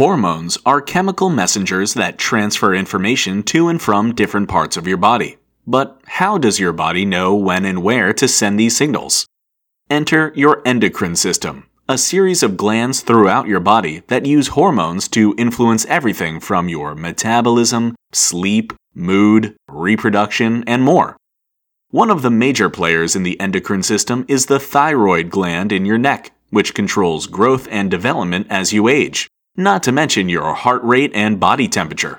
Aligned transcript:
Hormones 0.00 0.56
are 0.64 0.80
chemical 0.80 1.28
messengers 1.28 1.92
that 1.92 2.16
transfer 2.16 2.74
information 2.74 3.42
to 3.42 3.68
and 3.68 3.82
from 3.82 4.14
different 4.14 4.48
parts 4.48 4.78
of 4.78 4.86
your 4.86 4.96
body. 4.96 5.36
But 5.66 6.00
how 6.06 6.38
does 6.38 6.58
your 6.58 6.72
body 6.72 7.04
know 7.04 7.34
when 7.34 7.66
and 7.66 7.82
where 7.82 8.14
to 8.14 8.26
send 8.26 8.58
these 8.58 8.74
signals? 8.74 9.26
Enter 9.90 10.32
your 10.34 10.62
endocrine 10.64 11.16
system, 11.16 11.66
a 11.86 11.98
series 11.98 12.42
of 12.42 12.56
glands 12.56 13.02
throughout 13.02 13.46
your 13.46 13.60
body 13.60 14.02
that 14.06 14.24
use 14.24 14.48
hormones 14.48 15.06
to 15.08 15.34
influence 15.36 15.84
everything 15.84 16.40
from 16.40 16.70
your 16.70 16.94
metabolism, 16.94 17.94
sleep, 18.10 18.72
mood, 18.94 19.54
reproduction, 19.68 20.64
and 20.66 20.82
more. 20.82 21.18
One 21.90 22.08
of 22.08 22.22
the 22.22 22.30
major 22.30 22.70
players 22.70 23.14
in 23.14 23.22
the 23.22 23.38
endocrine 23.38 23.82
system 23.82 24.24
is 24.28 24.46
the 24.46 24.60
thyroid 24.60 25.28
gland 25.28 25.72
in 25.72 25.84
your 25.84 25.98
neck, 25.98 26.32
which 26.48 26.72
controls 26.72 27.26
growth 27.26 27.68
and 27.70 27.90
development 27.90 28.46
as 28.48 28.72
you 28.72 28.88
age 28.88 29.28
not 29.60 29.82
to 29.84 29.92
mention 29.92 30.28
your 30.28 30.54
heart 30.54 30.82
rate 30.82 31.12
and 31.14 31.38
body 31.38 31.68
temperature. 31.68 32.18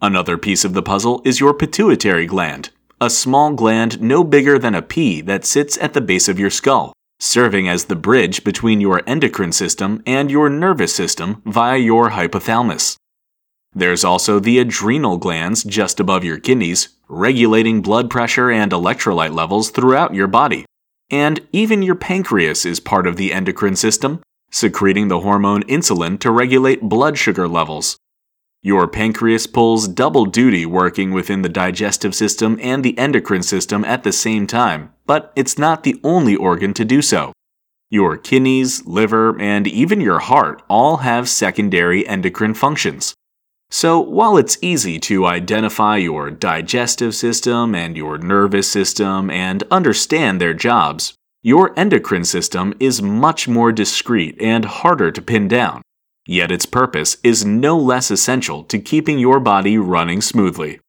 Another 0.00 0.36
piece 0.36 0.64
of 0.64 0.74
the 0.74 0.82
puzzle 0.82 1.22
is 1.24 1.40
your 1.40 1.54
pituitary 1.54 2.26
gland, 2.26 2.70
a 3.00 3.10
small 3.10 3.52
gland 3.52 4.00
no 4.00 4.22
bigger 4.22 4.58
than 4.58 4.74
a 4.74 4.82
pea 4.82 5.20
that 5.22 5.44
sits 5.44 5.78
at 5.78 5.94
the 5.94 6.00
base 6.00 6.28
of 6.28 6.38
your 6.38 6.50
skull, 6.50 6.92
serving 7.18 7.68
as 7.68 7.86
the 7.86 7.96
bridge 7.96 8.44
between 8.44 8.80
your 8.80 9.02
endocrine 9.06 9.52
system 9.52 10.02
and 10.06 10.30
your 10.30 10.50
nervous 10.50 10.94
system 10.94 11.42
via 11.46 11.78
your 11.78 12.10
hypothalamus. 12.10 12.96
There's 13.74 14.04
also 14.04 14.38
the 14.38 14.58
adrenal 14.58 15.18
glands 15.18 15.62
just 15.62 16.00
above 16.00 16.24
your 16.24 16.38
kidneys, 16.38 16.88
regulating 17.08 17.82
blood 17.82 18.08
pressure 18.08 18.50
and 18.50 18.72
electrolyte 18.72 19.34
levels 19.34 19.70
throughout 19.70 20.14
your 20.14 20.26
body. 20.26 20.64
And 21.10 21.46
even 21.52 21.82
your 21.82 21.94
pancreas 21.94 22.64
is 22.64 22.80
part 22.80 23.06
of 23.06 23.16
the 23.16 23.32
endocrine 23.32 23.76
system, 23.76 24.22
secreting 24.56 25.08
the 25.08 25.20
hormone 25.20 25.62
insulin 25.64 26.18
to 26.18 26.30
regulate 26.30 26.80
blood 26.80 27.18
sugar 27.18 27.46
levels. 27.46 27.98
Your 28.62 28.88
pancreas 28.88 29.46
pulls 29.46 29.86
double 29.86 30.24
duty 30.24 30.64
working 30.64 31.10
within 31.10 31.42
the 31.42 31.50
digestive 31.50 32.14
system 32.14 32.58
and 32.62 32.82
the 32.82 32.96
endocrine 32.96 33.42
system 33.42 33.84
at 33.84 34.02
the 34.02 34.12
same 34.12 34.46
time, 34.46 34.94
but 35.04 35.30
it's 35.36 35.58
not 35.58 35.82
the 35.82 36.00
only 36.02 36.34
organ 36.34 36.72
to 36.72 36.86
do 36.86 37.02
so. 37.02 37.34
Your 37.90 38.16
kidneys, 38.16 38.86
liver, 38.86 39.38
and 39.38 39.66
even 39.66 40.00
your 40.00 40.20
heart 40.20 40.62
all 40.70 40.96
have 41.08 41.28
secondary 41.28 42.08
endocrine 42.08 42.54
functions. 42.54 43.14
So, 43.70 44.00
while 44.00 44.38
it's 44.38 44.56
easy 44.62 44.98
to 45.00 45.26
identify 45.26 45.98
your 45.98 46.30
digestive 46.30 47.14
system 47.14 47.74
and 47.74 47.94
your 47.94 48.16
nervous 48.16 48.70
system 48.70 49.28
and 49.28 49.64
understand 49.70 50.40
their 50.40 50.54
jobs, 50.54 51.12
your 51.46 51.72
endocrine 51.78 52.24
system 52.24 52.74
is 52.80 53.00
much 53.00 53.46
more 53.46 53.70
discreet 53.70 54.36
and 54.40 54.64
harder 54.64 55.12
to 55.12 55.22
pin 55.22 55.46
down, 55.46 55.80
yet 56.26 56.50
its 56.50 56.66
purpose 56.66 57.18
is 57.22 57.44
no 57.44 57.78
less 57.78 58.10
essential 58.10 58.64
to 58.64 58.80
keeping 58.80 59.16
your 59.20 59.38
body 59.38 59.78
running 59.78 60.20
smoothly. 60.20 60.80